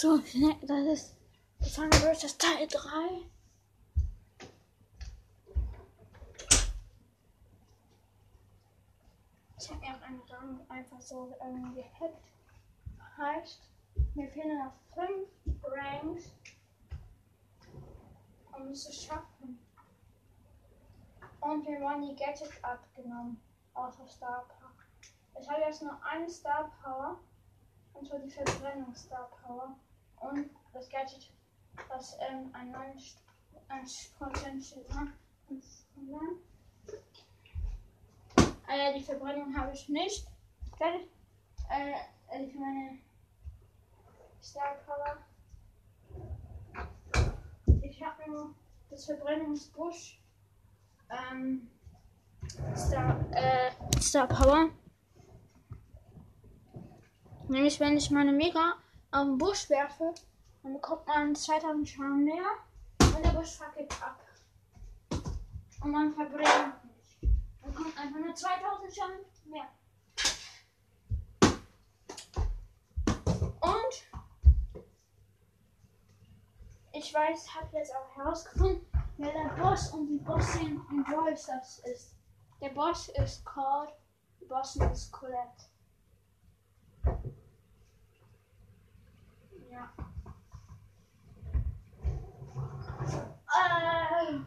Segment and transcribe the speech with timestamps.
[0.00, 1.16] So, ne, das ist
[1.58, 2.38] Bros.
[2.38, 2.78] Teil 3.
[9.58, 12.32] Ich habe mir einen Rahmen einfach so irgendwie gehackt.
[13.16, 13.68] Heißt,
[14.14, 16.30] mir fehlen noch 5 Ranks,
[18.52, 19.58] um es zu schaffen.
[21.40, 23.40] Und mir wurden die Gadgets abgenommen.
[23.74, 24.70] Außer Star Power.
[25.40, 27.18] Ich habe jetzt nur eine Star Power.
[27.94, 29.76] Und zwar die Verbrennung Star Power.
[30.20, 31.30] Und das Gadget,
[31.88, 35.14] das ähm, ein 9% macht.
[38.68, 40.26] Äh, die Verbrennung habe ich nicht.
[40.78, 41.08] Gadget,
[41.70, 41.94] äh,
[42.30, 42.98] äh, für meine
[44.42, 45.18] Star Power.
[47.82, 48.54] Ich habe nur
[48.90, 50.20] das Verbrennungsbusch.
[51.10, 51.68] Ähm,
[52.76, 54.70] Star, äh, Star Power.
[57.48, 58.74] Nämlich, wenn ich meine Mega
[59.12, 60.14] den Busch werfe,
[60.62, 62.44] dann bekommt man 2000 Schaden mehr
[63.00, 64.20] und der Busch fackelt ab.
[65.80, 67.34] Und man verbrennt nicht.
[67.62, 69.68] Dann kommt einfach nur 2000 Schaden mehr.
[73.60, 74.08] Und
[76.92, 81.78] ich weiß, habe jetzt auch herausgefunden, wer der Boss und die Bossin in Brawl Stars
[81.80, 82.14] ist.
[82.60, 83.92] Der Boss ist Cord,
[84.40, 85.66] die Bossin ist Colette.
[89.70, 89.92] Ja.
[93.54, 94.38] Äh.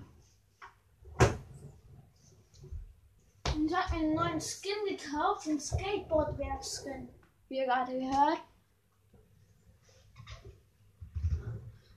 [3.65, 7.09] Ich habe mir einen neuen Skin gekauft, einen Skateboard-Werf-Skin,
[7.47, 8.41] wie ihr gerade gehört.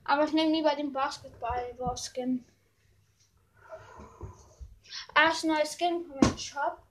[0.05, 2.45] Aber ich nehme lieber den Basketball-Skin.
[5.15, 6.83] Als neues Skin meinem Shop,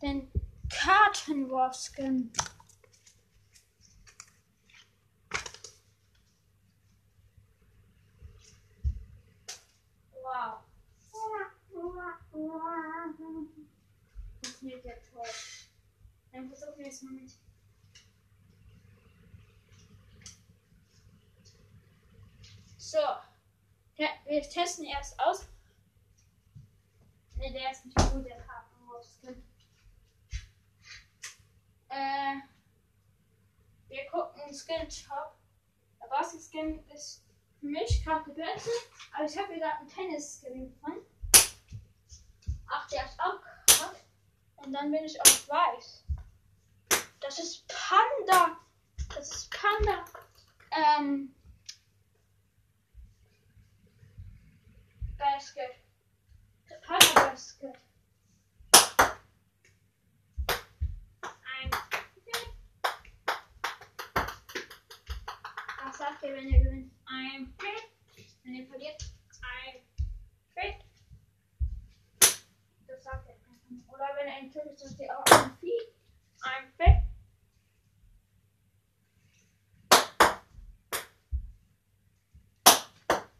[0.00, 0.30] den
[0.70, 2.32] Kartenwurf-Skin.
[16.92, 17.32] Es mal mit.
[22.76, 22.98] So.
[23.96, 25.48] Wir testen erst aus.
[27.36, 29.42] Ne, der ist nicht gut, der Kartenwurfskin.
[31.88, 32.40] Äh,
[33.88, 35.34] wir gucken Skin Shop.
[35.98, 37.24] Der Basket-Skin ist
[37.58, 38.70] für mich gerade beste.
[39.14, 41.06] Aber ich habe hier gerade einen Tennis-Skin gefunden.
[42.66, 44.04] Ach, der ist auch krass.
[44.56, 46.01] Und dann bin ich auf weiß.
[66.22, 66.92] Sagt ihr, wenn ihr gewinnt?
[67.06, 68.26] Ein Fit.
[68.44, 69.02] Wenn ihr verliert,
[69.42, 69.82] ein
[70.54, 70.84] Fit.
[72.86, 73.34] Das sagt er.
[73.92, 75.80] Oder wenn er ein Typ ist, sagt ihr auch ein Vieh.
[76.42, 77.02] Ein Fit.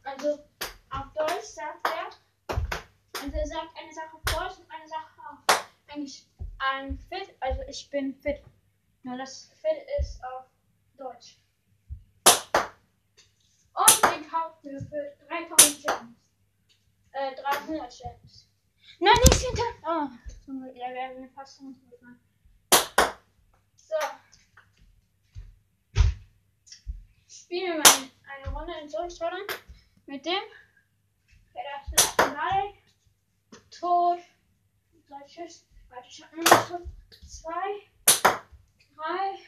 [0.02, 0.44] Also
[0.90, 2.56] auf Deutsch sagt er,
[3.22, 6.24] also er sagt eine Sache auf Deutsch und eine Sache auf Englisch.
[6.58, 8.42] Ein Fit, also ich bin fit.
[9.04, 10.46] Nur das Fit ist auf
[10.96, 11.41] Deutsch.
[14.12, 16.16] Den kaufen für 3000 Gems.
[17.12, 18.48] Äh, 300 Gems.
[19.00, 19.62] Nein, nicht hinter.
[19.84, 20.08] Oh,
[20.46, 22.20] so, da werden wir fast runtergefallen.
[23.76, 23.96] So.
[27.28, 29.46] Spielen wir mal eine Runde in Durchschauen
[30.06, 30.42] mit dem.
[31.50, 32.12] Okay, das ist.
[33.82, 34.20] Tot.
[35.08, 35.66] Drei Schuss.
[35.90, 36.78] Warte, ich hab nur noch so
[37.26, 37.82] zwei,
[38.94, 39.38] drei.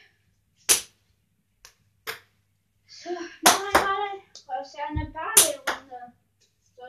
[2.85, 4.21] So, noch einmal.
[4.45, 6.13] Das ist ja eine Ballrunde.
[6.75, 6.83] So,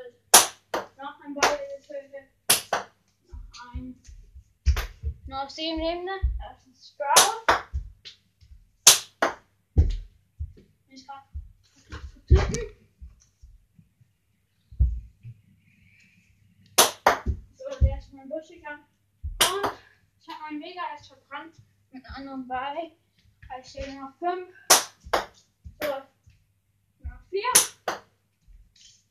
[1.01, 2.29] noch ein Ball getötet.
[3.31, 4.03] Noch ein.
[5.55, 6.11] Lebende.
[6.39, 7.47] Das ist Sprout.
[10.89, 12.77] Ich zu töten.
[17.55, 18.79] So, der ist mein Buschiger.
[19.41, 19.73] Und
[20.21, 21.55] ich habe meinen Mega erst verbrannt
[21.93, 22.91] mit einem anderen Ball.
[23.61, 24.53] Ich stehe noch fünf.
[25.81, 25.89] So,
[27.05, 27.53] noch vier.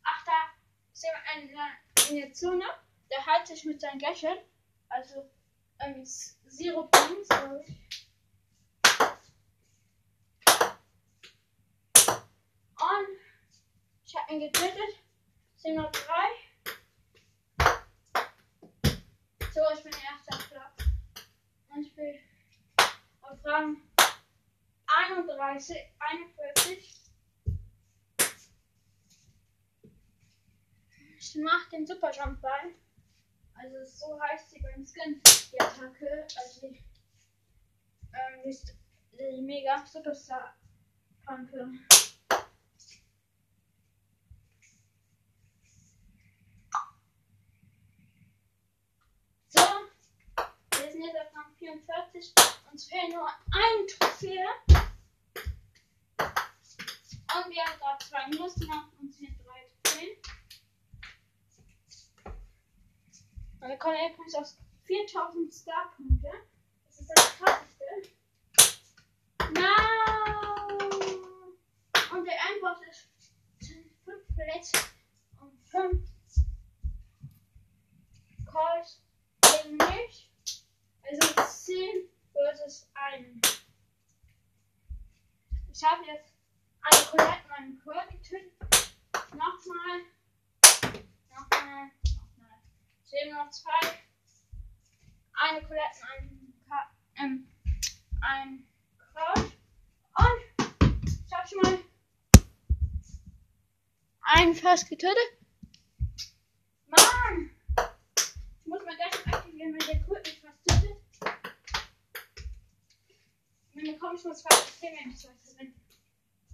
[0.04, 0.52] Ach, da
[0.92, 2.66] ist jemand in, der Zone.
[3.10, 4.44] Der hält sich mit seinem Gadget.
[4.90, 5.30] Also,
[5.80, 7.24] ähm, Sirup drin.
[7.24, 7.66] Sorry.
[12.76, 13.20] Und
[14.06, 15.00] ich habe ihn getötet.
[15.56, 16.28] Sind noch drei.
[19.54, 20.90] So, ich bin erster Platz.
[21.70, 22.20] Und ich bin
[23.22, 23.82] auf Rang
[24.86, 27.02] 31, 41.
[31.18, 32.76] Ich mache den Superjump bei.
[33.56, 35.22] Also so heißt sie beim Skin,
[35.52, 36.28] die Attacke.
[36.38, 36.84] Also die,
[38.14, 38.58] ähm, die,
[39.18, 40.56] die mega Superstar
[41.26, 41.72] Pranke.
[49.48, 49.62] So,
[50.72, 52.34] wir sind jetzt auf Rang 44.
[52.72, 54.46] Uns fehlt nur ein Trophäe.
[57.36, 60.35] Und wir haben gerade zwei Minus gemacht und fehlen drei Trophäen.
[63.66, 64.48] Und wir kommen übrigens auf
[64.84, 66.30] 4000 Star-Punkte.
[66.86, 67.86] Das ist das krasseste.
[69.56, 69.74] No!
[72.16, 73.10] Und der Einboss ist
[74.06, 74.78] 5 verletzt
[75.42, 76.08] und 5
[78.46, 79.02] Calls
[79.42, 80.32] gegen mich.
[81.02, 83.66] Also 10 versus 1.
[85.74, 86.36] Ich habe jetzt
[86.84, 88.65] alle Kollekten meinen Curl getötet.
[93.16, 93.72] Ich lebe noch zwei.
[95.34, 97.48] Eine Colette, ein, Ka ähm,
[98.22, 98.68] ein
[98.98, 99.52] Kraut.
[100.18, 101.80] Und ich habe schon mal
[104.22, 105.18] einen fast getötet.
[106.88, 107.52] Mann!
[108.18, 110.98] Ich muss mal das aktivieren, wenn der Kult mich fast tötet.
[113.74, 115.24] Und dann bekomme ich nur zwei Systeme, wenn ich
[115.58, 115.74] wenn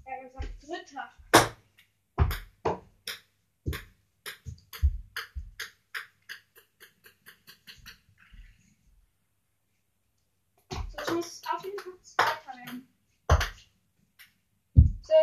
[0.05, 1.30] er gesagt dritter.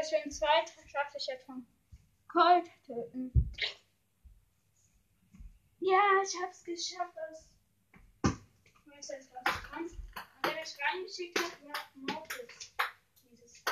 [0.08, 1.66] Schaffe ich jetzt von
[2.28, 3.30] Colt töten.
[5.80, 7.14] Ja, ich hab's geschafft.
[7.14, 7.48] Das
[8.24, 9.94] ich weiß jetzt, was du kannst.
[9.94, 12.74] Und der mich reingeschickt hat, war Mortis.
[13.30, 13.64] Dieses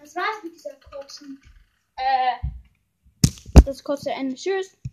[0.00, 1.40] Das war's mit dieser kurzen,
[1.96, 2.36] äh,
[3.64, 4.34] das kurze Ende.
[4.34, 4.76] Tschüss.